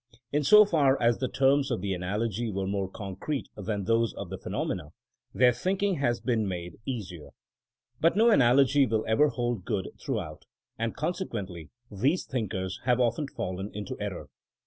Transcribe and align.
In 0.31 0.43
so 0.43 0.65
far 0.65 0.99
as 0.99 1.19
the 1.19 1.27
terms 1.29 1.69
of 1.69 1.81
the 1.81 1.93
analogy 1.93 2.49
were 2.49 2.65
more 2.65 2.89
concrete 2.89 3.49
than 3.55 3.83
those 3.83 4.15
of 4.15 4.31
the 4.31 4.37
phenomena, 4.39 4.93
their 5.31 5.53
thinking 5.53 5.97
has 5.97 6.19
been 6.19 6.47
made 6.47 6.73
56 6.87 6.87
THINEINO 6.87 6.87
AS 6.87 6.87
A 6.87 6.95
80IEN0E 6.95 6.97
easier. 7.21 7.29
But 7.99 8.17
no 8.17 8.29
analogy 8.31 8.87
will 8.87 9.05
ever 9.07 9.27
hold 9.27 9.63
good 9.63 9.89
throughout, 10.03 10.45
and 10.79 10.95
consequently 10.95 11.69
these 11.91 12.25
thinkers 12.25 12.79
have 12.85 12.99
often 12.99 13.27
fallen 13.27 13.69
into 13.75 13.95
error. 13.99 14.29